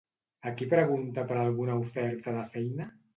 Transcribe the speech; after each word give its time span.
A 0.51 0.53
qui 0.61 0.65
pregunta 0.71 1.25
per 1.31 1.37
alguna 1.41 1.75
oferta 1.83 2.33
de 2.39 2.47
feina? 2.55 2.89